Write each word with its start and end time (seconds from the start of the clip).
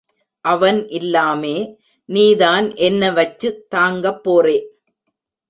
அவன் 0.45 0.87
இல்லாமே 0.89 1.77
நீதான் 2.09 2.75
என்னெ 2.75 3.09
வச்சுத் 3.09 3.61
தாங்கப் 3.69 4.29
போறே. 4.29 4.57